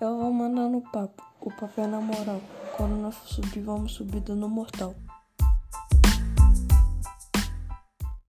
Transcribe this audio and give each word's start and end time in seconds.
Ela 0.00 0.16
vai 0.16 0.30
mandar 0.30 0.68
no 0.68 0.80
papo. 0.80 1.22
O 1.40 1.50
papo 1.50 1.80
é 1.80 1.86
na 1.86 2.00
moral. 2.00 2.40
Quando 2.76 2.96
nós 2.96 3.14
subir, 3.24 3.60
vamos 3.60 3.92
subir 3.92 4.20
dando 4.20 4.48
mortal. 4.48 4.94